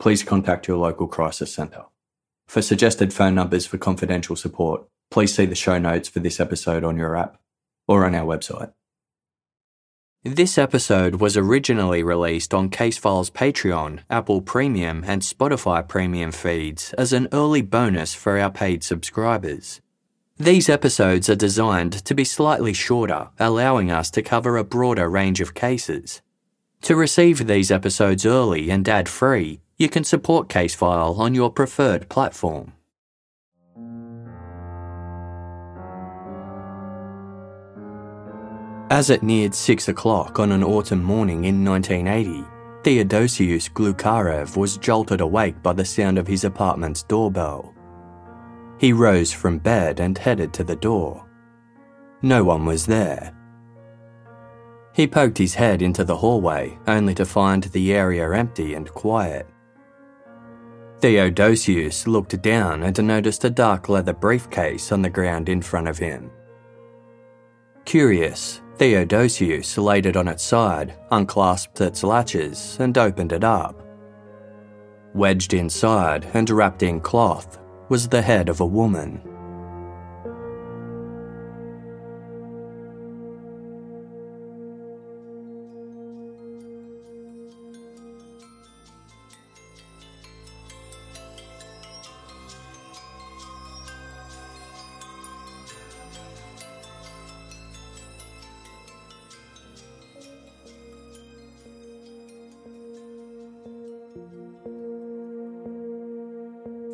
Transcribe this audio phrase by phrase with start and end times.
[0.00, 1.84] please contact your local crisis centre.
[2.48, 6.82] For suggested phone numbers for confidential support, please see the show notes for this episode
[6.82, 7.38] on your app
[7.86, 8.72] or on our website.
[10.24, 17.12] This episode was originally released on Casefile's Patreon, Apple Premium, and Spotify Premium feeds as
[17.12, 19.80] an early bonus for our paid subscribers.
[20.36, 25.40] These episodes are designed to be slightly shorter, allowing us to cover a broader range
[25.40, 26.20] of cases.
[26.82, 32.06] To receive these episodes early and ad free, you can support Casefile on your preferred
[32.10, 32.74] platform.
[38.90, 42.44] As it neared six o'clock on an autumn morning in 1980,
[42.84, 47.74] Theodosius Glukharev was jolted awake by the sound of his apartment's doorbell.
[48.78, 51.26] He rose from bed and headed to the door.
[52.20, 53.34] No one was there.
[54.92, 59.48] He poked his head into the hallway, only to find the area empty and quiet.
[61.00, 65.96] Theodosius looked down and noticed a dark leather briefcase on the ground in front of
[65.96, 66.30] him.
[67.86, 73.82] Curious, Theodosius laid it on its side, unclasped its latches, and opened it up.
[75.14, 79.22] Wedged inside and wrapped in cloth was the head of a woman.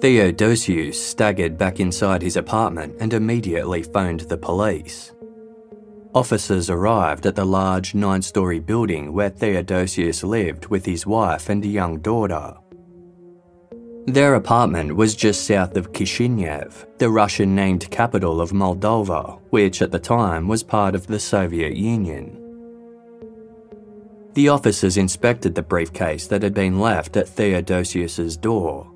[0.06, 5.12] Theodosius staggered back inside his apartment and immediately phoned the police.
[6.14, 11.64] Officers arrived at the large nine story building where Theodosius lived with his wife and
[11.64, 12.54] a young daughter.
[14.06, 19.90] Their apartment was just south of Kishinev, the Russian named capital of Moldova, which at
[19.90, 22.40] the time was part of the Soviet Union.
[24.34, 28.92] The officers inspected the briefcase that had been left at Theodosius's door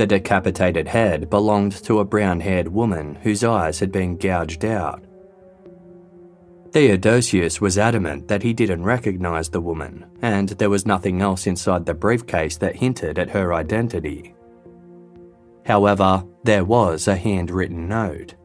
[0.00, 5.04] the decapitated head belonged to a brown haired woman whose eyes had been gouged out.
[6.72, 11.84] Theodosius was adamant that he didn't recognise the woman, and there was nothing else inside
[11.84, 14.34] the briefcase that hinted at her identity.
[15.66, 18.36] However, there was a handwritten note.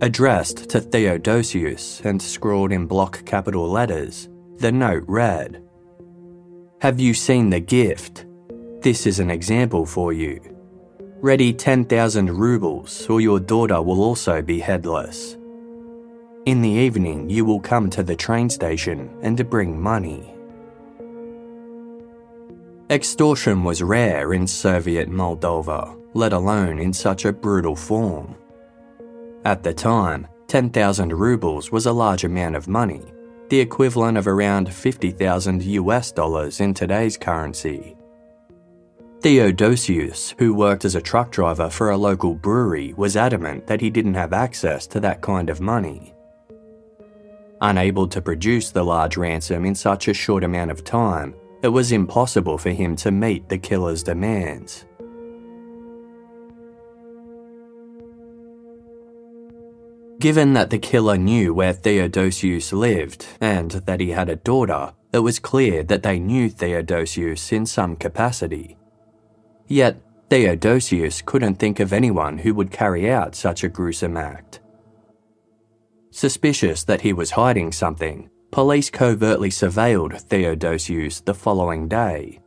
[0.00, 4.28] Addressed to Theodosius and scrawled in block capital letters,
[4.58, 5.60] the note read
[6.82, 8.26] Have you seen the gift?
[8.84, 10.38] This is an example for you.
[11.22, 15.38] Ready 10,000 rubles, or your daughter will also be headless.
[16.44, 20.34] In the evening, you will come to the train station and bring money.
[22.90, 28.34] Extortion was rare in Soviet Moldova, let alone in such a brutal form.
[29.46, 33.00] At the time, 10,000 rubles was a large amount of money,
[33.48, 37.96] the equivalent of around 50,000 US dollars in today's currency.
[39.24, 43.88] Theodosius, who worked as a truck driver for a local brewery, was adamant that he
[43.88, 46.12] didn't have access to that kind of money.
[47.62, 51.90] Unable to produce the large ransom in such a short amount of time, it was
[51.90, 54.84] impossible for him to meet the killer's demands.
[60.18, 65.20] Given that the killer knew where Theodosius lived and that he had a daughter, it
[65.20, 68.76] was clear that they knew Theodosius in some capacity.
[69.66, 70.00] Yet,
[70.30, 74.60] Theodosius couldn't think of anyone who would carry out such a gruesome act.
[76.10, 82.40] Suspicious that he was hiding something, police covertly surveilled Theodosius the following day.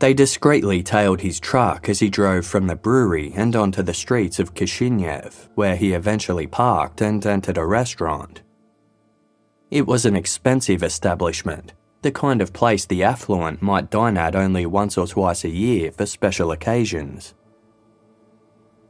[0.00, 4.38] They discreetly tailed his truck as he drove from the brewery and onto the streets
[4.38, 8.42] of Kishinev, where he eventually parked and entered a restaurant.
[9.70, 11.72] It was an expensive establishment,
[12.02, 15.90] the kind of place the affluent might dine at only once or twice a year
[15.90, 17.34] for special occasions.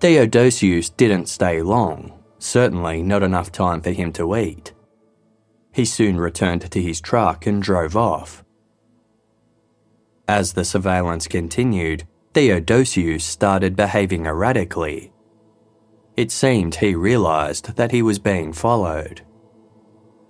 [0.01, 4.73] Theodosius didn't stay long, certainly not enough time for him to eat.
[5.73, 8.45] He soon returned to his truck and drove off.
[10.29, 15.13] As the surveillance continued, Theodosius started behaving erratically.
[16.17, 19.23] It seemed he realised that he was being followed.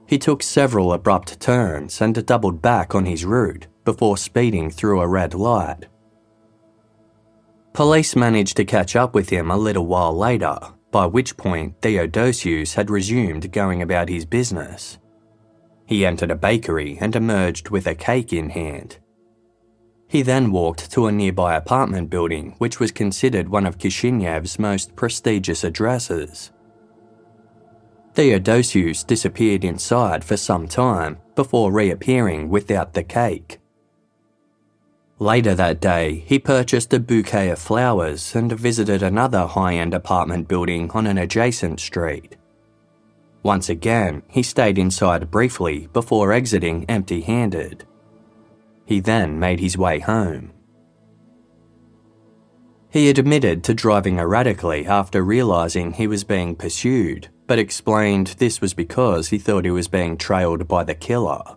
[0.09, 5.07] He took several abrupt turns and doubled back on his route before speeding through a
[5.07, 5.85] red light.
[7.75, 10.59] Police managed to catch up with him a little while later,
[10.91, 14.99] by which point Theodosius had resumed going about his business.
[15.85, 18.97] He entered a bakery and emerged with a cake in hand.
[20.09, 24.97] He then walked to a nearby apartment building, which was considered one of Kishinev's most
[24.97, 26.51] prestigious addresses.
[28.19, 33.61] Theodosius disappeared inside for some time before reappearing without the cake.
[35.21, 40.49] Later that day, he purchased a bouquet of flowers and visited another high end apartment
[40.49, 42.37] building on an adjacent street.
[43.45, 47.85] Once again, he stayed inside briefly before exiting empty handed.
[48.85, 50.51] He then made his way home.
[52.91, 58.75] He admitted to driving erratically after realising he was being pursued, but explained this was
[58.75, 61.57] because he thought he was being trailed by the killer.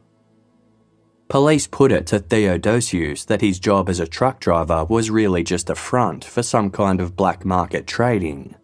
[1.27, 5.69] Police put it to Theodosius that his job as a truck driver was really just
[5.69, 8.55] a front for some kind of black market trading.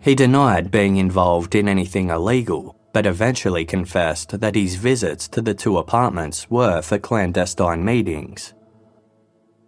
[0.00, 5.54] He denied being involved in anything illegal, but eventually confessed that his visits to the
[5.54, 8.54] two apartments were for clandestine meetings.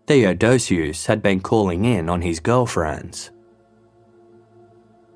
[0.07, 3.31] Theodosius had been calling in on his girlfriends.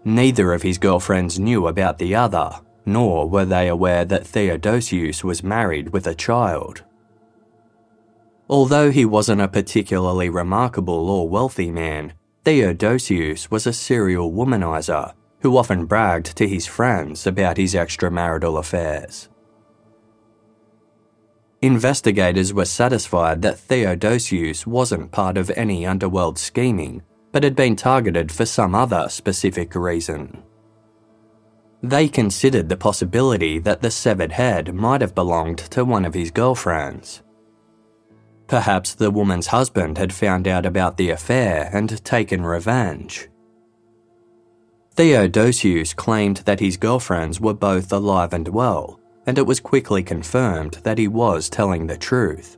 [0.05, 5.43] Neither of his girlfriends knew about the other, nor were they aware that Theodosius was
[5.43, 6.85] married with a child.
[8.49, 12.15] Although he wasn't a particularly remarkable or wealthy man,
[12.45, 19.29] Theodosius was a serial womanizer who often bragged to his friends about his extramarital affairs.
[21.61, 28.33] Investigators were satisfied that Theodosius wasn't part of any underworld scheming, but had been targeted
[28.33, 30.43] for some other specific reason.
[31.83, 36.31] They considered the possibility that the severed head might have belonged to one of his
[36.31, 37.23] girlfriends.
[38.49, 43.29] Perhaps the woman's husband had found out about the affair and taken revenge.
[44.97, 50.81] Theodosius claimed that his girlfriends were both alive and well, and it was quickly confirmed
[50.83, 52.58] that he was telling the truth.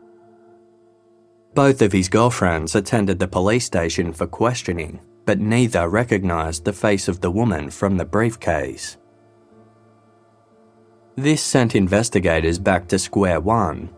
[1.55, 7.09] Both of his girlfriends attended the police station for questioning, but neither recognised the face
[7.09, 8.97] of the woman from the briefcase.
[11.17, 13.91] This sent investigators back to square one.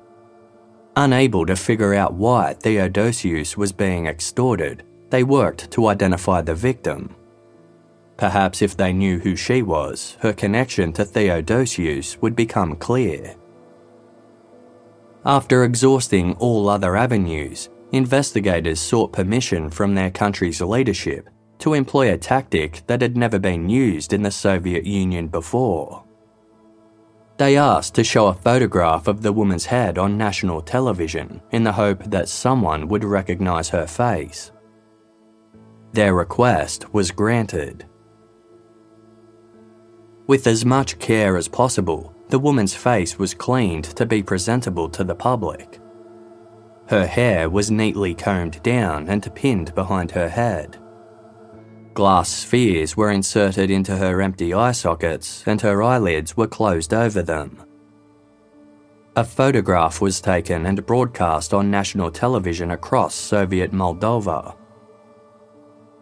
[0.96, 7.14] Unable to figure out why Theodosius was being extorted, they worked to identify the victim.
[8.16, 13.36] Perhaps if they knew who she was, her connection to Theodosius would become clear.
[15.24, 22.18] After exhausting all other avenues, investigators sought permission from their country's leadership to employ a
[22.18, 26.02] tactic that had never been used in the Soviet Union before.
[27.36, 31.72] They asked to show a photograph of the woman's head on national television in the
[31.72, 34.50] hope that someone would recognise her face.
[35.92, 37.86] Their request was granted.
[40.26, 45.04] With as much care as possible, the woman's face was cleaned to be presentable to
[45.04, 45.78] the public.
[46.86, 50.78] Her hair was neatly combed down and pinned behind her head.
[51.92, 57.20] Glass spheres were inserted into her empty eye sockets and her eyelids were closed over
[57.20, 57.62] them.
[59.14, 64.56] A photograph was taken and broadcast on national television across Soviet Moldova.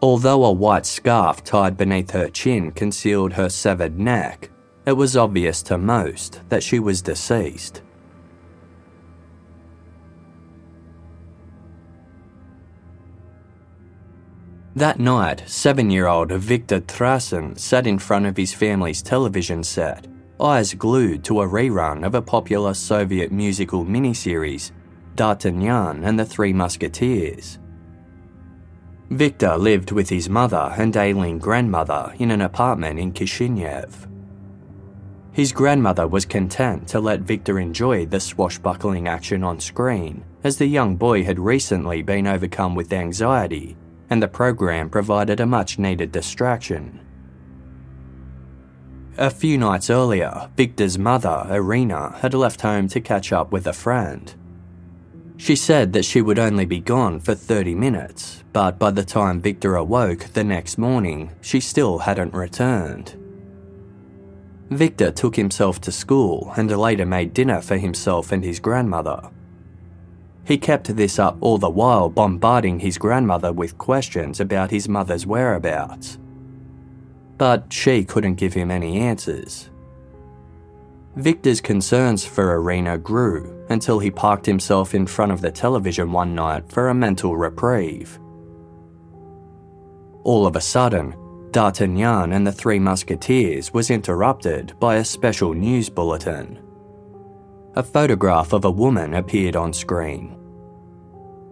[0.01, 4.49] Although a white scarf tied beneath her chin concealed her severed neck,
[4.87, 7.83] it was obvious to most that she was deceased.
[14.77, 20.07] That night, seven year old Victor Trasyn sat in front of his family's television set,
[20.41, 24.71] eyes glued to a rerun of a popular Soviet musical miniseries,
[25.17, 27.59] D'Artagnan and the Three Musketeers.
[29.11, 34.10] Victor lived with his mother and ailing grandmother in an apartment in Kishinev.
[35.33, 40.67] His grandmother was content to let Victor enjoy the swashbuckling action on screen, as the
[40.67, 43.77] young boy had recently been overcome with anxiety
[44.11, 47.01] and the program provided a much needed distraction.
[49.17, 53.73] A few nights earlier, Victor's mother, Irina, had left home to catch up with a
[53.73, 54.35] friend.
[55.37, 59.41] She said that she would only be gone for 30 minutes, but by the time
[59.41, 63.20] Victor awoke the next morning, she still hadn't returned.
[64.71, 69.31] Victor took himself to school and later made dinner for himself and his grandmother.
[70.45, 75.27] He kept this up all the while bombarding his grandmother with questions about his mother's
[75.27, 76.19] whereabouts.
[77.37, 79.71] But she couldn't give him any answers.
[81.17, 86.35] Victor's concerns for Irina grew until he parked himself in front of the television one
[86.35, 88.21] night for a mental reprieve.
[90.23, 91.15] All of a sudden,
[91.53, 96.61] D'Artagnan and the Three Musketeers was interrupted by a special news bulletin
[97.77, 100.37] a photograph of a woman appeared on screen.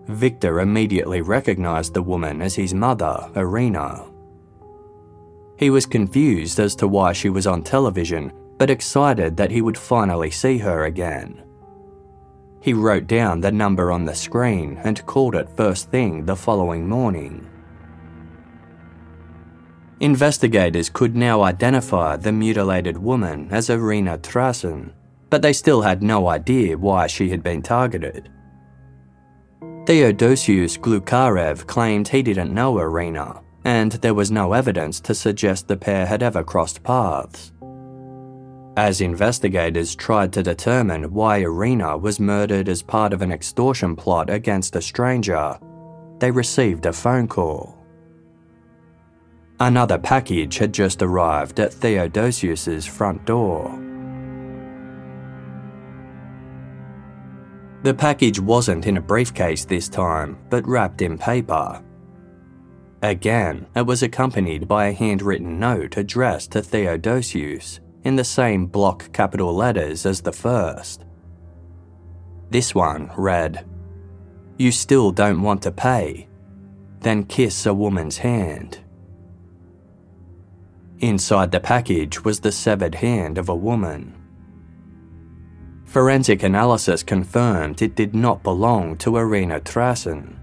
[0.06, 4.04] Victor immediately recognized the woman as his mother, Irina.
[5.56, 9.78] He was confused as to why she was on television, but excited that he would
[9.78, 11.44] finally see her again.
[12.60, 16.88] He wrote down the number on the screen and called it first thing the following
[16.88, 17.48] morning.
[20.00, 24.92] Investigators could now identify the mutilated woman as Irina Trasyn,
[25.28, 28.30] but they still had no idea why she had been targeted.
[29.86, 35.76] Theodosius Glukharev claimed he didn't know Irina, and there was no evidence to suggest the
[35.76, 37.52] pair had ever crossed paths.
[38.76, 44.30] As investigators tried to determine why Irina was murdered as part of an extortion plot
[44.30, 45.58] against a stranger,
[46.20, 47.77] they received a phone call.
[49.60, 53.68] Another package had just arrived at Theodosius's front door.
[57.82, 61.82] The package wasn't in a briefcase this time, but wrapped in paper.
[63.02, 69.12] Again, it was accompanied by a handwritten note addressed to Theodosius in the same block
[69.12, 71.04] capital letters as the first.
[72.50, 73.66] This one read,
[74.56, 76.28] You still don't want to pay?
[77.00, 78.78] Then kiss a woman's hand.
[81.00, 84.14] Inside the package was the severed hand of a woman.
[85.84, 90.36] Forensic analysis confirmed it did not belong to Irina Trasyn.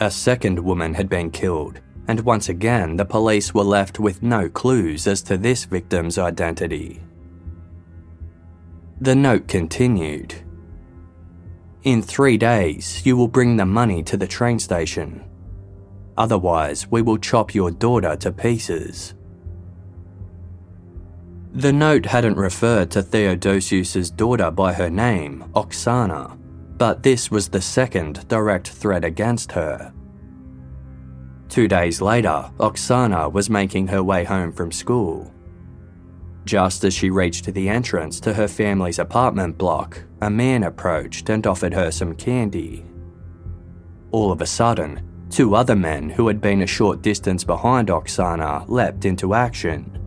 [0.00, 4.50] A second woman had been killed, and once again the police were left with no
[4.50, 7.00] clues as to this victim's identity.
[9.00, 10.34] The note continued
[11.84, 15.24] In three days, you will bring the money to the train station.
[16.18, 19.14] Otherwise, we will chop your daughter to pieces.
[21.54, 26.38] The note hadn't referred to Theodosius's daughter by her name, Oksana,
[26.78, 29.92] but this was the second direct threat against her.
[31.50, 35.30] Two days later, Oksana was making her way home from school.
[36.46, 41.46] Just as she reached the entrance to her family's apartment block, a man approached and
[41.46, 42.86] offered her some candy.
[44.10, 48.66] All of a sudden, two other men who had been a short distance behind Oksana
[48.70, 49.98] leapt into action.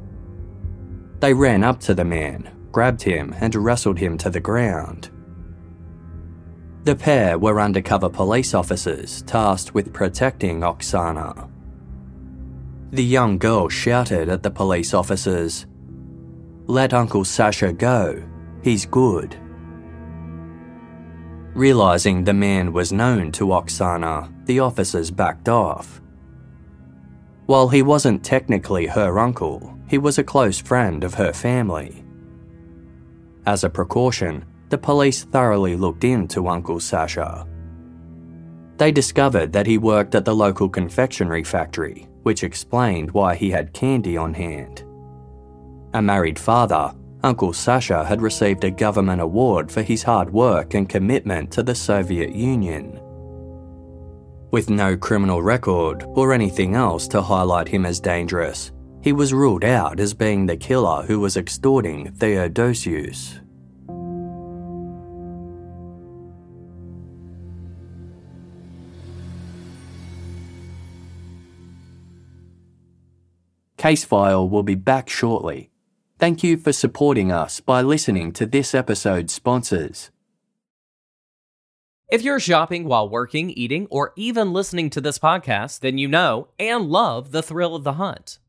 [1.26, 5.10] They ran up to the man, grabbed him, and wrestled him to the ground.
[6.84, 11.50] The pair were undercover police officers tasked with protecting Oksana.
[12.92, 15.66] The young girl shouted at the police officers,
[16.68, 18.22] Let Uncle Sasha go,
[18.62, 19.36] he's good.
[21.56, 26.04] Realizing the man was known to Oksana, the officers backed off.
[27.48, 32.04] While he wasn't technically her uncle, he was a close friend of her family.
[33.46, 37.48] As a precaution, the police thoroughly looked into Uncle Sasha.
[38.78, 43.74] They discovered that he worked at the local confectionery factory, which explained why he had
[43.74, 44.84] candy on hand.
[45.94, 50.90] A married father, Uncle Sasha had received a government award for his hard work and
[50.90, 53.00] commitment to the Soviet Union.
[54.52, 58.72] With no criminal record or anything else to highlight him as dangerous,
[59.06, 63.40] he was ruled out as being the killer who was extorting Theodosius.
[73.78, 75.70] Casefile will be back shortly.
[76.18, 80.10] Thank you for supporting us by listening to this episode's sponsors.
[82.10, 86.48] If you're shopping while working, eating, or even listening to this podcast, then you know
[86.58, 88.40] and love the thrill of the hunt.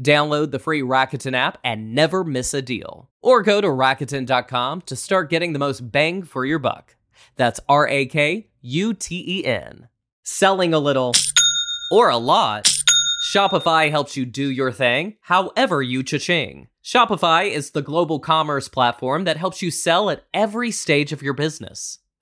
[0.00, 3.10] Download the free Rakuten app and never miss a deal.
[3.20, 6.96] Or go to Rakuten.com to start getting the most bang for your buck.
[7.36, 9.88] That's R A K U T E N.
[10.22, 11.12] Selling a little
[11.90, 12.72] or a lot.
[13.30, 16.68] Shopify helps you do your thing, however you cha-ching.
[16.82, 21.34] Shopify is the global commerce platform that helps you sell at every stage of your
[21.34, 21.98] business.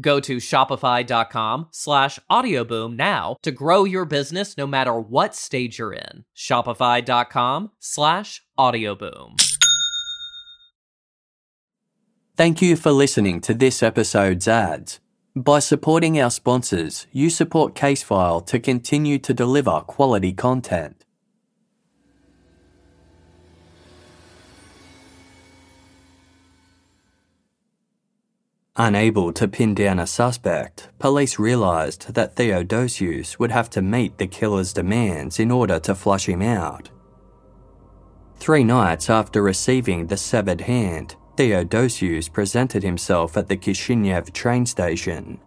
[0.00, 5.92] Go to shopify.com slash audioboom now to grow your business no matter what stage you're
[5.92, 6.24] in.
[6.36, 9.40] Shopify.com slash audioboom.
[12.36, 14.98] Thank you for listening to this episode's ads.
[15.36, 21.03] By supporting our sponsors, you support Casefile to continue to deliver quality content.
[28.76, 34.26] Unable to pin down a suspect, police realised that Theodosius would have to meet the
[34.26, 36.90] killer's demands in order to flush him out.
[38.36, 45.38] Three nights after receiving the severed hand, Theodosius presented himself at the Kishinev train station.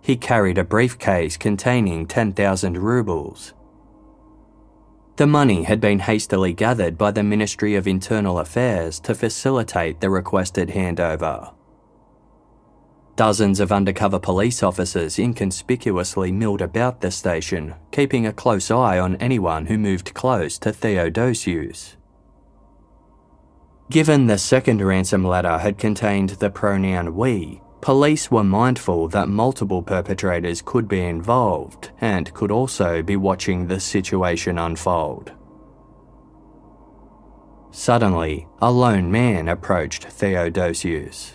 [0.00, 3.52] He carried a briefcase containing 10,000 rubles.
[5.16, 10.08] The money had been hastily gathered by the Ministry of Internal Affairs to facilitate the
[10.08, 11.52] requested handover.
[13.14, 19.16] Dozens of undercover police officers inconspicuously milled about the station, keeping a close eye on
[19.16, 21.96] anyone who moved close to Theodosius.
[23.90, 29.82] Given the second ransom letter had contained the pronoun we, police were mindful that multiple
[29.82, 35.32] perpetrators could be involved and could also be watching the situation unfold.
[37.72, 41.34] Suddenly, a lone man approached Theodosius.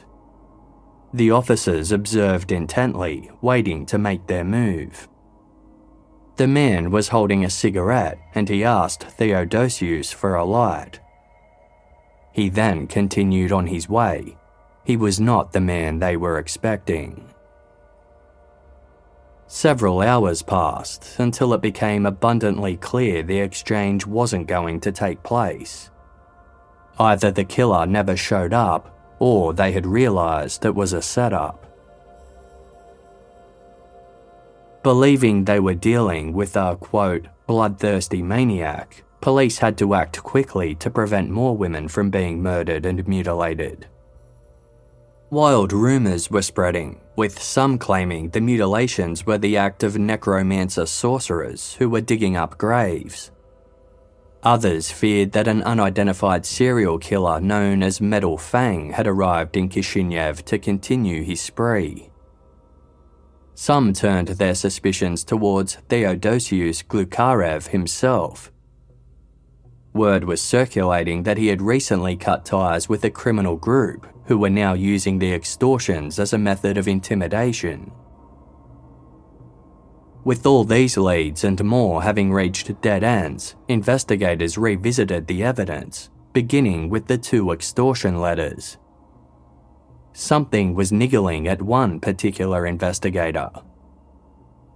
[1.14, 5.08] The officers observed intently, waiting to make their move.
[6.36, 11.00] The man was holding a cigarette and he asked Theodosius for a light.
[12.32, 14.38] He then continued on his way.
[14.84, 17.34] He was not the man they were expecting.
[19.48, 25.90] Several hours passed until it became abundantly clear the exchange wasn't going to take place.
[27.00, 31.66] Either the killer never showed up or they had realised it was a setup.
[34.84, 40.90] Believing they were dealing with a quote, bloodthirsty maniac, police had to act quickly to
[40.90, 43.88] prevent more women from being murdered and mutilated.
[45.30, 51.74] Wild rumours were spreading, with some claiming the mutilations were the act of necromancer sorcerers
[51.74, 53.32] who were digging up graves.
[54.48, 60.42] Others feared that an unidentified serial killer known as Metal Fang had arrived in Kishinev
[60.46, 62.10] to continue his spree.
[63.56, 68.54] Some turned their suspicions towards Theodosius Glukharev himself.
[69.92, 74.50] Word was circulating that he had recently cut ties with a criminal group who were
[74.50, 77.92] now using the extortions as a method of intimidation.
[80.28, 86.90] With all these leads and more having reached dead ends, investigators revisited the evidence, beginning
[86.90, 88.78] with the two extortion letters.
[90.12, 93.50] Something was niggling at one particular investigator.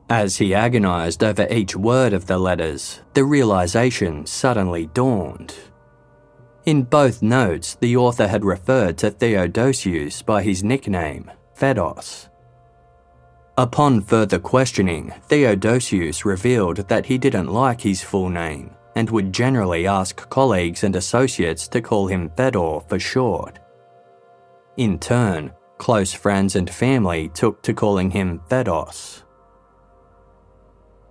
[0.10, 5.54] As he agonised over each word of the letters, the realisation suddenly dawned.
[6.66, 12.30] In both notes, the author had referred to Theodosius by his nickname, Fedos.
[13.58, 19.88] Upon further questioning, Theodosius revealed that he didn't like his full name and would generally
[19.88, 23.60] ask colleagues and associates to call him Fedor for short.
[24.78, 29.24] In turn, close friends and family took to calling him Fedos.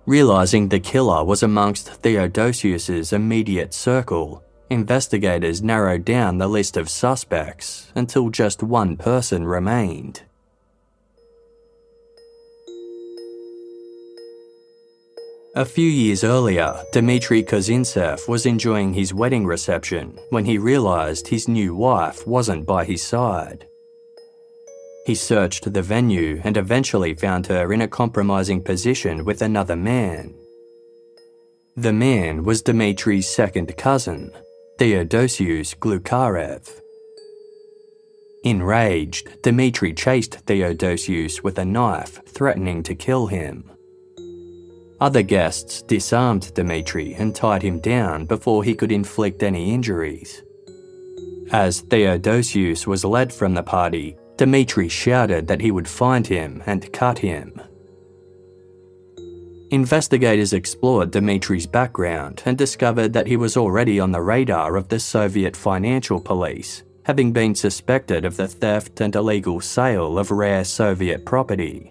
[0.07, 7.91] Realizing the killer was amongst Theodosius's immediate circle, investigators narrowed down the list of suspects
[7.95, 10.23] until just one person remained.
[15.53, 21.49] A few years earlier, Dmitry Kozintsev was enjoying his wedding reception when he realised his
[21.49, 23.67] new wife wasn't by his side.
[25.05, 30.35] He searched the venue and eventually found her in a compromising position with another man.
[31.75, 34.31] The man was Dmitry's second cousin,
[34.77, 36.79] Theodosius Glukharev.
[38.45, 43.69] Enraged, Dmitry chased Theodosius with a knife, threatening to kill him.
[45.01, 50.43] Other guests disarmed Dmitri and tied him down before he could inflict any injuries.
[51.51, 56.93] As Theodosius was led from the party, Dmitri shouted that he would find him and
[56.93, 57.59] cut him.
[59.71, 64.99] Investigators explored Dmitri's background and discovered that he was already on the radar of the
[64.99, 71.25] Soviet financial police, having been suspected of the theft and illegal sale of rare Soviet
[71.25, 71.90] property.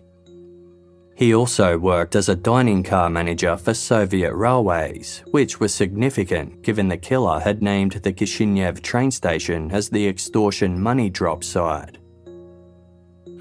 [1.21, 6.89] He also worked as a dining car manager for Soviet Railways, which was significant given
[6.89, 11.99] the killer had named the Kishinev train station as the extortion money drop site.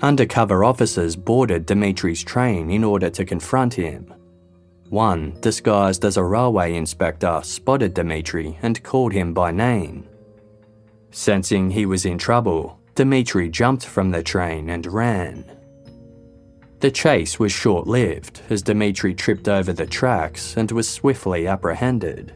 [0.02, 4.14] Undercover officers boarded Dmitri's train in order to confront him.
[4.90, 10.06] One, disguised as a railway inspector, spotted Dmitri and called him by name.
[11.12, 15.59] Sensing he was in trouble, Dmitri jumped from the train and ran.
[16.80, 22.34] The chase was short lived as Dmitri tripped over the tracks and was swiftly apprehended.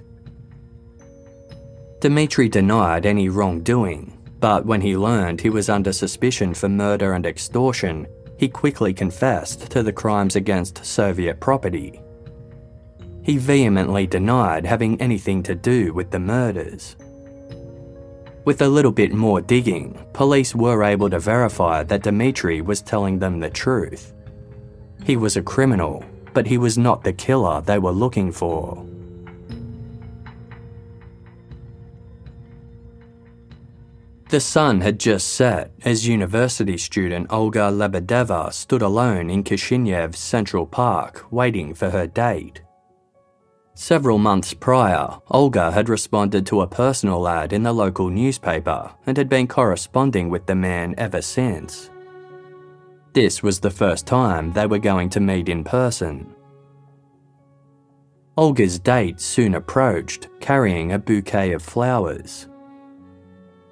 [2.01, 7.25] Dmitri denied any wrongdoing, but when he learned he was under suspicion for murder and
[7.25, 8.05] extortion,
[8.37, 12.01] he quickly confessed to the crimes against Soviet property.
[13.23, 16.97] He vehemently denied having anything to do with the murders.
[18.43, 23.17] With a little bit more digging, police were able to verify that Dmitri was telling
[23.19, 24.12] them the truth.
[25.03, 28.85] He was a criminal, but he was not the killer they were looking for.
[34.29, 40.65] The sun had just set as university student Olga Lebedeva stood alone in Kishinev's Central
[40.65, 42.61] Park waiting for her date.
[43.75, 49.17] Several months prior, Olga had responded to a personal ad in the local newspaper and
[49.17, 51.91] had been corresponding with the man ever since.
[53.13, 56.33] This was the first time they were going to meet in person.
[58.35, 62.47] Olga's date soon approached, carrying a bouquet of flowers.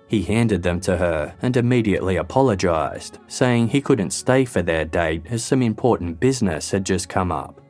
[0.08, 5.23] He handed them to her and immediately apologised, saying he couldn't stay for their date
[5.27, 7.62] as some important business had just come up.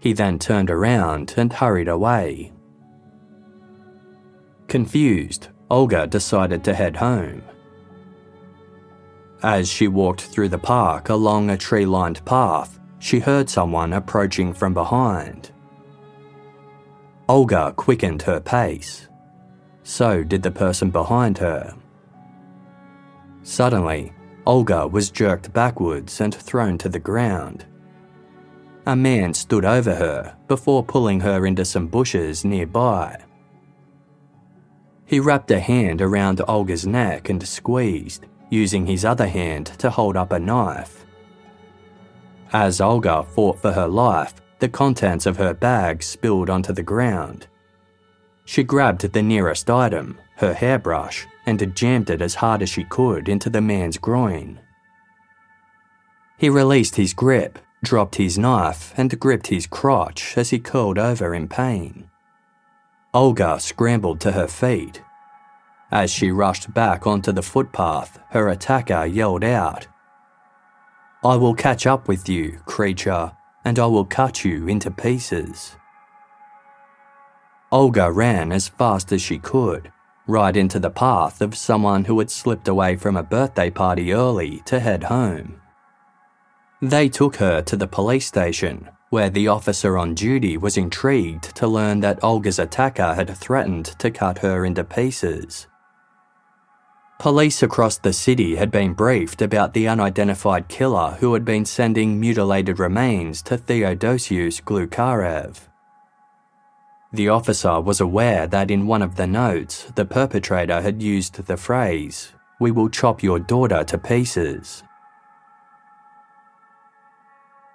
[0.00, 2.52] He then turned around and hurried away.
[4.68, 7.42] Confused, Olga decided to head home.
[9.46, 14.52] As she walked through the park along a tree lined path, she heard someone approaching
[14.52, 15.52] from behind.
[17.28, 19.06] Olga quickened her pace.
[19.84, 21.76] So did the person behind her.
[23.44, 24.12] Suddenly,
[24.48, 27.66] Olga was jerked backwards and thrown to the ground.
[28.84, 33.22] A man stood over her before pulling her into some bushes nearby.
[35.04, 40.16] He wrapped a hand around Olga's neck and squeezed, using his other hand to hold
[40.16, 41.04] up a knife.
[42.52, 47.46] As Olga fought for her life, the contents of her bag spilled onto the ground.
[48.44, 53.28] She grabbed the nearest item, her hairbrush, and jammed it as hard as she could
[53.28, 54.60] into the man's groin.
[56.38, 61.34] He released his grip, dropped his knife, and gripped his crotch as he curled over
[61.34, 62.08] in pain.
[63.12, 65.02] Olga scrambled to her feet.
[65.90, 69.86] As she rushed back onto the footpath, her attacker yelled out,
[71.24, 73.32] I will catch up with you, creature,
[73.64, 75.76] and I will cut you into pieces.
[77.72, 79.92] Olga ran as fast as she could,
[80.26, 84.62] right into the path of someone who had slipped away from a birthday party early
[84.66, 85.60] to head home.
[86.82, 91.66] They took her to the police station, where the officer on duty was intrigued to
[91.66, 95.66] learn that Olga's attacker had threatened to cut her into pieces.
[97.18, 102.20] Police across the city had been briefed about the unidentified killer who had been sending
[102.20, 105.68] mutilated remains to Theodosius Glukharev.
[107.12, 111.56] The officer was aware that in one of the notes, the perpetrator had used the
[111.56, 114.82] phrase, We will chop your daughter to pieces.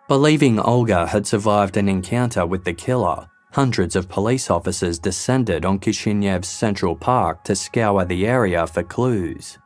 [0.07, 5.79] Believing Olga had survived an encounter with the killer, hundreds of police officers descended on
[5.79, 9.57] Kishinev's Central Park to scour the area for clues.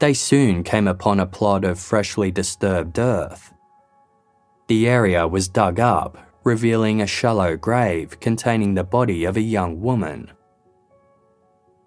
[0.00, 3.52] They soon came upon a plot of freshly disturbed earth.
[4.68, 9.80] The area was dug up, revealing a shallow grave containing the body of a young
[9.80, 10.30] woman.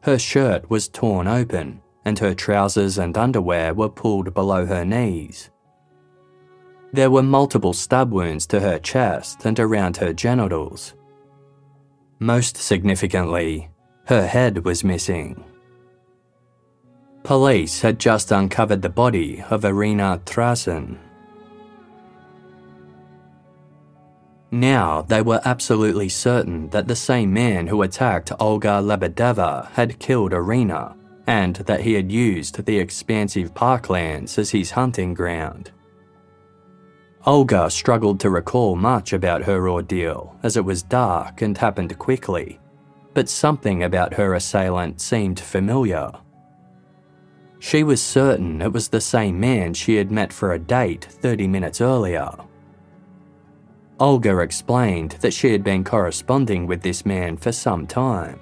[0.03, 5.49] Her shirt was torn open, and her trousers and underwear were pulled below her knees.
[6.93, 10.93] There were multiple stab wounds to her chest and around her genitals.
[12.19, 13.69] Most significantly,
[14.06, 15.43] her head was missing.
[17.23, 20.97] Police had just uncovered the body of Irina Trasyn.
[24.51, 30.34] Now they were absolutely certain that the same man who attacked Olga Lebedeva had killed
[30.34, 35.71] Irina, and that he had used the expansive parklands as his hunting ground.
[37.25, 42.60] Olga struggled to recall much about her ordeal, as it was dark and happened quickly,
[43.13, 46.12] but something about her assailant seemed familiar.
[47.60, 51.47] She was certain it was the same man she had met for a date 30
[51.47, 52.31] minutes earlier.
[53.99, 58.39] Olga explained that she had been corresponding with this man for some time.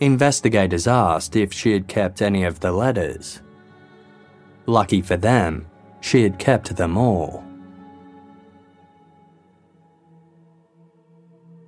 [0.00, 3.40] Investigators asked if she had kept any of the letters.
[4.66, 5.69] Lucky for them,
[6.00, 7.44] she had kept them all.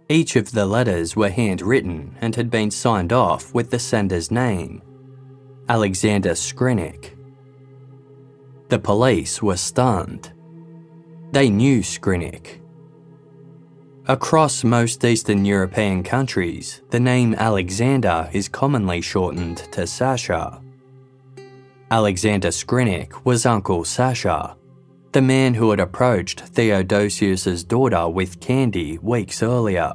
[0.09, 4.83] Each of the letters were handwritten and had been signed off with the sender's name
[5.69, 7.17] Alexander Skrinik.
[8.69, 10.33] The police were stunned.
[11.31, 12.61] They knew Skrinik.
[14.07, 20.62] Across most Eastern European countries, the name Alexander is commonly shortened to Sasha.
[21.93, 24.57] Alexander Skrinik was Uncle Sasha,
[25.13, 29.93] the man who had approached Theodosius's daughter with candy weeks earlier.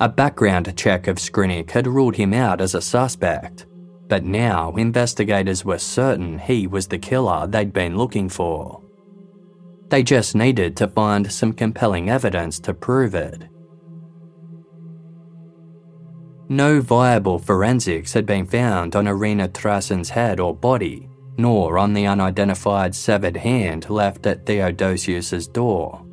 [0.00, 3.66] A background check of Skrinik had ruled him out as a suspect,
[4.08, 8.82] but now investigators were certain he was the killer they'd been looking for.
[9.86, 13.44] They just needed to find some compelling evidence to prove it.
[16.52, 22.06] No viable forensics had been found on Irina Trasyn's head or body, nor on the
[22.06, 26.04] unidentified severed hand left at Theodosius's door.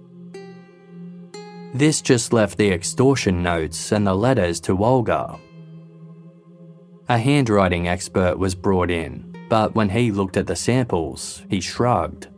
[1.74, 5.38] This just left the extortion notes and the letters to Olga.
[7.10, 12.30] A handwriting expert was brought in, but when he looked at the samples, he shrugged.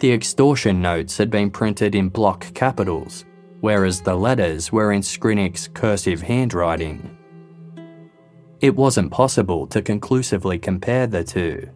[0.00, 3.24] The extortion notes had been printed in block capitals,
[3.62, 7.16] whereas the letters were in Skrinik's cursive handwriting.
[8.60, 11.68] It wasn't possible to conclusively compare the two.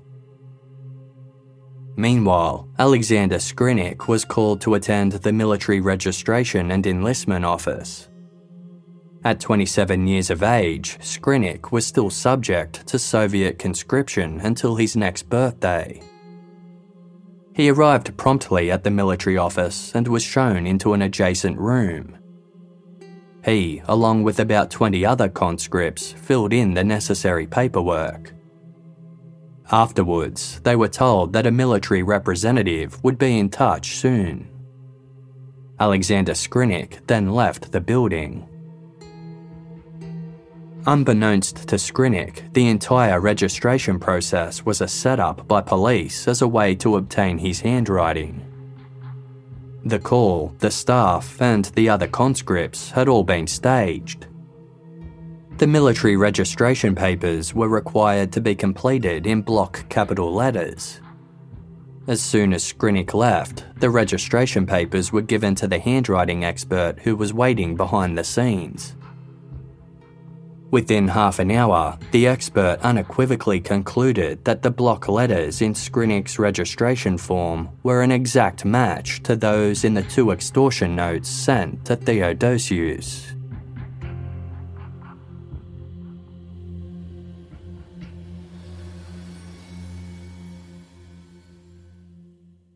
[1.96, 8.09] Meanwhile, Alexander Skrinik was called to attend the military registration and enlistment office.
[9.25, 15.31] At 27 years of age, Skrinik was still subject to Soviet conscription until his next
[15.31, 16.03] birthday.
[17.57, 22.19] He arrived promptly at the military office and was shown into an adjacent room.
[23.47, 28.35] He, along with about 20 other conscripts, filled in the necessary paperwork.
[29.73, 34.51] Afterwards, they were told that a military representative would be in touch soon.
[35.81, 38.47] Alexander Skrinik then left the building.
[40.88, 46.77] Unbeknownst to Skrinik, the entire registration process was a setup by police as a way
[46.77, 48.40] to obtain his handwriting.
[49.85, 54.29] The call, the staff, and the other conscripts had all been staged.
[55.59, 61.01] The military registration papers were required to be completed in block capital letters.
[62.07, 67.16] As soon as Skrinik left, the registration papers were given to the handwriting expert who
[67.16, 68.94] was waiting behind the scenes.
[70.77, 77.17] Within half an hour, the expert unequivocally concluded that the block letters in Skrinik's registration
[77.17, 83.35] form were an exact match to those in the two extortion notes sent to Theodosius.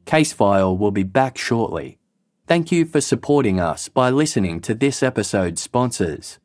[0.07, 1.99] Casefile will be back shortly.
[2.47, 6.39] Thank you for supporting us by listening to this episode's sponsors.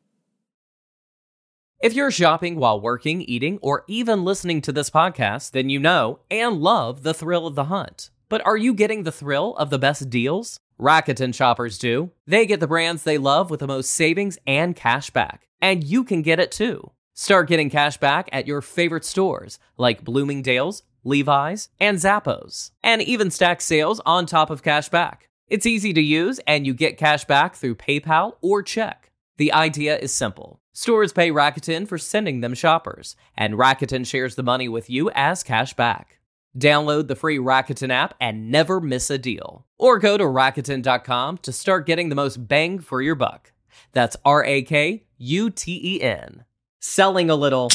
[1.86, 6.18] If you're shopping while working, eating, or even listening to this podcast, then you know
[6.28, 8.10] and love the thrill of the hunt.
[8.28, 10.58] But are you getting the thrill of the best deals?
[10.80, 12.10] Rakuten shoppers do.
[12.26, 15.46] They get the brands they love with the most savings and cash back.
[15.60, 16.90] And you can get it too.
[17.14, 23.30] Start getting cash back at your favorite stores like Bloomingdale's, Levi's, and Zappos, and even
[23.30, 25.28] stack sales on top of cash back.
[25.46, 29.12] It's easy to use, and you get cash back through PayPal or check.
[29.36, 30.58] The idea is simple.
[30.78, 35.42] Stores pay Rakuten for sending them shoppers, and Rakuten shares the money with you as
[35.42, 36.18] cash back.
[36.54, 39.64] Download the free Rakuten app and never miss a deal.
[39.78, 43.52] Or go to Rakuten.com to start getting the most bang for your buck.
[43.92, 46.44] That's R A K U T E N.
[46.78, 47.70] Selling a little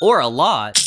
[0.00, 0.80] or a lot.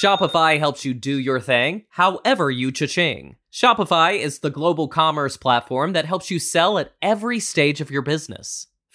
[0.00, 3.36] Shopify helps you do your thing, however you cha-ching.
[3.52, 8.00] Shopify is the global commerce platform that helps you sell at every stage of your
[8.00, 8.68] business.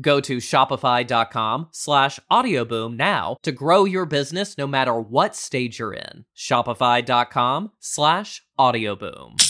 [0.00, 5.94] Go to shopify.com slash audioboom now to grow your business no matter what stage you're
[5.94, 6.24] in.
[6.36, 9.40] Shopify.com slash audioboom.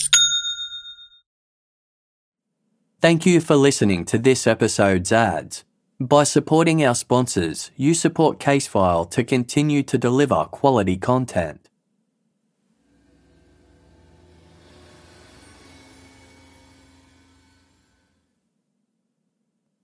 [3.01, 5.63] Thank you for listening to this episode's ads.
[5.99, 11.64] By supporting our sponsors, you support Casefile to continue to deliver quality content.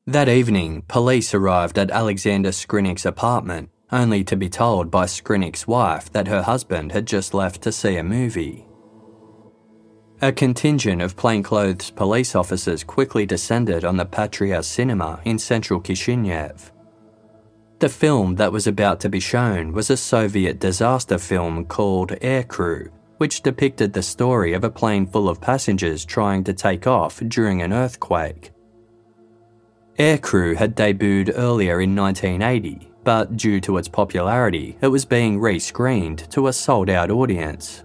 [0.07, 6.11] That evening, police arrived at Alexander Skrinik's apartment, only to be told by Skrinik's wife
[6.11, 8.65] that her husband had just left to see a movie.
[10.19, 16.71] A contingent of plainclothes police officers quickly descended on the Patria cinema in central Kishinev.
[17.77, 22.43] The film that was about to be shown was a Soviet disaster film called Air
[22.43, 27.21] Crew, which depicted the story of a plane full of passengers trying to take off
[27.27, 28.51] during an earthquake.
[30.01, 36.27] Aircrew had debuted earlier in 1980, but due to its popularity, it was being rescreened
[36.29, 37.83] to a sold out audience.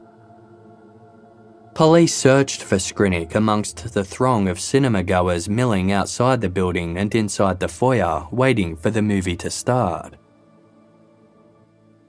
[1.75, 7.15] Police searched for Skrinik amongst the throng of cinema goers milling outside the building and
[7.15, 10.15] inside the foyer, waiting for the movie to start.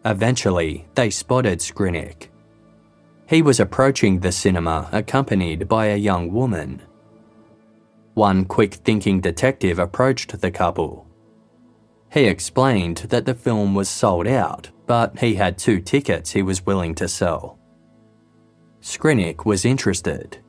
[0.05, 2.29] Eventually, they spotted Skrinik.
[3.27, 6.81] He was approaching the cinema accompanied by a young woman.
[8.17, 11.07] One quick thinking detective approached the couple.
[12.11, 16.65] He explained that the film was sold out, but he had two tickets he was
[16.65, 17.59] willing to sell.
[18.81, 20.39] Skrinik was interested.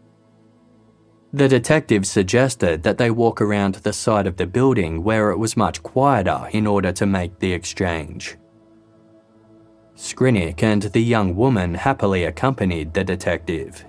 [1.34, 5.54] The detective suggested that they walk around the side of the building where it was
[5.54, 8.38] much quieter in order to make the exchange.
[9.94, 13.84] Skrinik and the young woman happily accompanied the detective.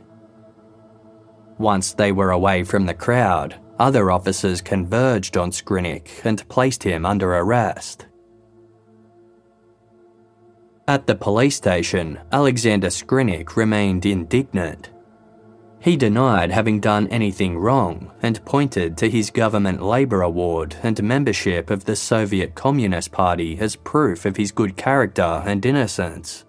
[1.58, 7.06] Once they were away from the crowd, other officers converged on Skrinik and placed him
[7.06, 8.06] under arrest.
[10.88, 14.90] At the police station, Alexander Skrinik remained indignant.
[15.82, 21.70] He denied having done anything wrong and pointed to his government labour award and membership
[21.70, 26.46] of the Soviet Communist Party as proof of his good character and innocence.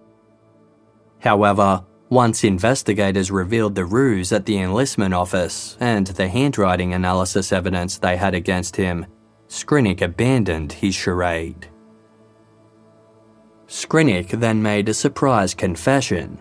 [1.19, 7.97] However, once investigators revealed the ruse at the enlistment office and the handwriting analysis evidence
[7.97, 9.05] they had against him,
[9.47, 11.69] Skrinik abandoned his charade.
[13.65, 16.37] Skrinik then made a surprise confession.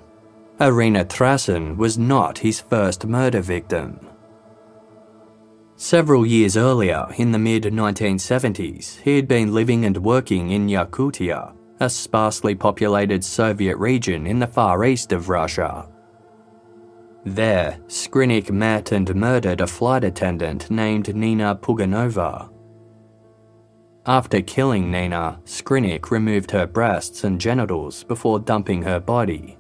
[0.61, 4.01] Irina Trasyn was not his first murder victim.
[5.77, 11.55] Several years earlier, in the mid 1970s, he had been living and working in Yakutia,
[11.81, 15.89] a sparsely populated Soviet region in the far east of Russia.
[17.25, 22.51] There, Skrinik met and murdered a flight attendant named Nina Puganova.
[24.07, 29.59] After killing Nina, Skrinik removed her breasts and genitals before dumping her body.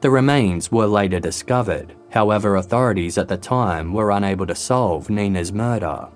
[0.00, 5.52] The remains were later discovered, however, authorities at the time were unable to solve Nina's
[5.52, 6.08] murder.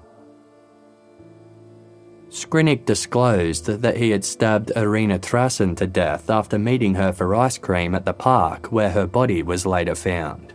[2.36, 7.56] Skrinik disclosed that he had stabbed Irina Trasyn to death after meeting her for ice
[7.56, 10.52] cream at the park where her body was later found.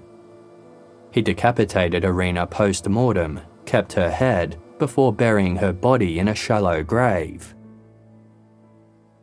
[1.09, 6.83] He decapitated Irina post mortem, kept her head, before burying her body in a shallow
[6.83, 7.55] grave.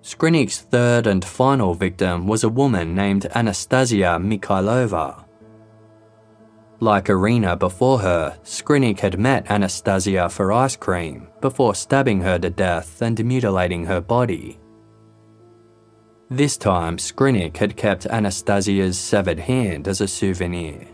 [0.02, 5.27] Skrinik's third and final victim was a woman named Anastasia Mikhailova.
[6.80, 12.50] Like Irina before her, Skrinik had met Anastasia for ice cream before stabbing her to
[12.50, 14.60] death and mutilating her body.
[16.30, 20.86] This time, Skrinik had kept Anastasia's severed hand as a souvenir.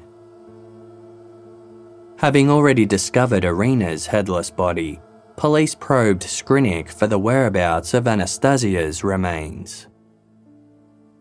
[2.18, 5.00] Having already discovered Irina's headless body,
[5.36, 9.88] police probed Skrinik for the whereabouts of Anastasia's remains.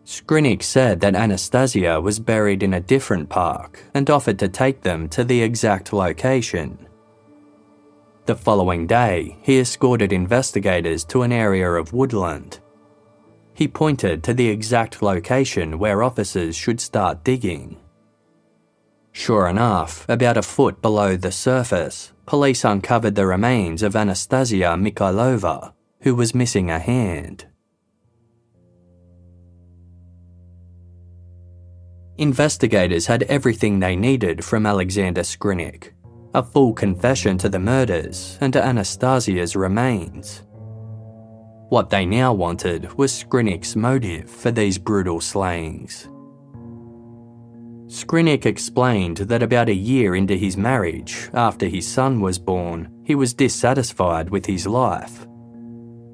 [0.04, 5.08] Skrinik said that Anastasia was buried in a different park and offered to take them
[5.08, 6.86] to the exact location.
[8.26, 12.60] The following day, he escorted investigators to an area of woodland.
[13.54, 17.78] He pointed to the exact location where officers should start digging.
[19.12, 25.72] Sure enough, about a foot below the surface, police uncovered the remains of Anastasia Mikhailova,
[26.00, 27.46] who was missing a hand.
[32.18, 35.94] Investigators had everything they needed from Alexander Skrinik
[36.34, 40.42] a full confession to the murders and to Anastasia's remains.
[41.68, 46.08] What they now wanted was Skrinik's motive for these brutal slayings.
[47.86, 53.14] Skrinik explained that about a year into his marriage, after his son was born, he
[53.14, 55.26] was dissatisfied with his life.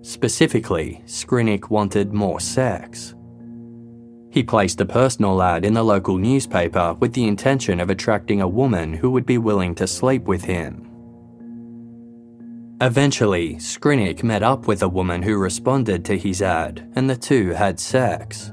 [0.02, 3.14] Specifically, Skrinik wanted more sex.
[4.30, 8.48] He placed a personal ad in the local newspaper with the intention of attracting a
[8.48, 10.86] woman who would be willing to sleep with him.
[12.80, 17.50] Eventually, Skrinik met up with a woman who responded to his ad, and the two
[17.50, 18.52] had sex.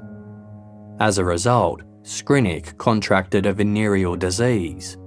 [1.00, 4.98] As a result, Skrinik contracted a venereal disease.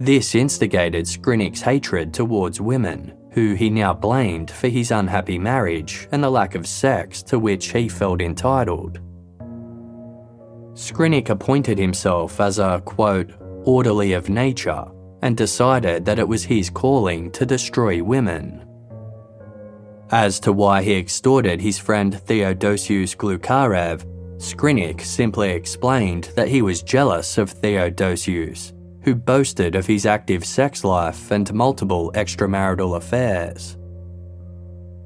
[0.00, 6.24] This instigated Skrinik's hatred towards women, who he now blamed for his unhappy marriage and
[6.24, 8.98] the lack of sex to which he felt entitled.
[10.74, 13.30] Skrinik appointed himself as a, quote,
[13.64, 14.84] orderly of nature
[15.22, 18.64] and decided that it was his calling to destroy women.
[20.10, 24.04] As to why he extorted his friend Theodosius Glukharev,
[24.38, 30.82] Skrinik simply explained that he was jealous of Theodosius, who boasted of his active sex
[30.82, 33.76] life and multiple extramarital affairs.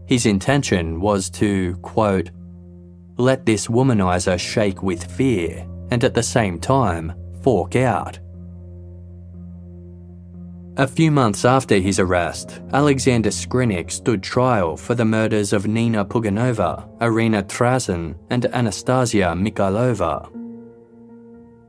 [0.07, 2.31] His intention was to, quote,
[3.17, 7.13] let this womanizer shake with fear and at the same time
[7.43, 8.19] fork out.
[10.77, 16.05] A few months after his arrest, Alexander Skrinik stood trial for the murders of Nina
[16.05, 20.29] Puganova, Irina Trasyn, and Anastasia Mikhailova.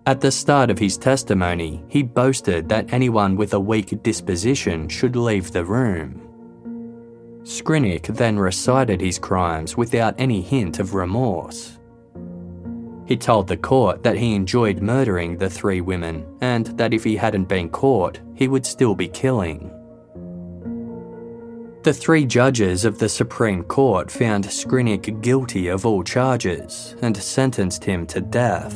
[0.08, 5.16] At the start of his testimony, he boasted that anyone with a weak disposition should
[5.16, 6.25] leave the room.
[7.46, 11.78] Skrinik then recited his crimes without any hint of remorse.
[13.06, 17.16] He told the court that he enjoyed murdering the three women and that if he
[17.16, 19.72] hadn't been caught, he would still be killing.
[21.84, 27.84] The three judges of the Supreme Court found Skrinik guilty of all charges and sentenced
[27.84, 28.74] him to death.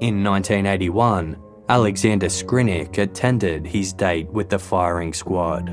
[0.00, 1.36] In 1981,
[1.68, 5.72] Alexander Skrinik attended his date with the firing squad.